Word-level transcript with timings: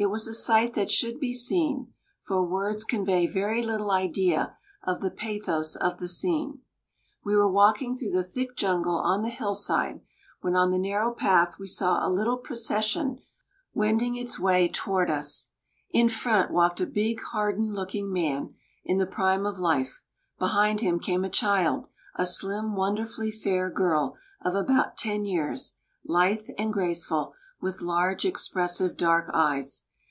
It 0.00 0.10
was 0.10 0.28
a 0.28 0.32
sight 0.34 0.74
that 0.74 0.92
should 0.92 1.18
be 1.18 1.34
seen; 1.34 1.92
for 2.22 2.40
words 2.46 2.84
convey 2.84 3.26
very 3.26 3.64
little 3.64 3.90
idea 3.90 4.56
of 4.84 5.00
the 5.00 5.10
pathos 5.10 5.74
of 5.74 5.98
the 5.98 6.06
scene. 6.06 6.60
We 7.24 7.34
were 7.34 7.50
walking 7.50 7.96
through 7.96 8.12
the 8.12 8.22
thick 8.22 8.54
jungle 8.54 8.94
on 8.98 9.22
the 9.22 9.28
hillside 9.28 10.00
when 10.40 10.54
on 10.54 10.70
the 10.70 10.78
narrow 10.78 11.12
path 11.12 11.58
we 11.58 11.66
saw 11.66 11.98
a 11.98 12.06
little 12.14 12.36
procession 12.36 13.18
wending 13.74 14.14
its 14.14 14.38
way 14.38 14.68
toward 14.68 15.10
us. 15.10 15.48
In 15.90 16.08
front 16.08 16.52
walked 16.52 16.78
a 16.80 16.86
big, 16.86 17.20
hardened 17.20 17.74
looking 17.74 18.12
man, 18.12 18.54
in 18.84 18.98
the 18.98 19.04
prime 19.06 19.44
of 19.44 19.58
life; 19.58 20.04
behind 20.38 20.80
him 20.80 21.00
came 21.00 21.24
a 21.24 21.28
child, 21.28 21.88
a 22.14 22.24
slim, 22.24 22.76
wonderfully 22.76 23.32
fair 23.32 23.68
girl 23.68 24.16
of 24.42 24.54
about 24.54 24.96
ten 24.96 25.24
years, 25.24 25.74
lithe 26.04 26.46
and 26.56 26.72
graceful, 26.72 27.34
with 27.60 27.82
large, 27.82 28.24
expressive 28.24 28.96
dark 28.96 29.28
eyes. 29.34 29.86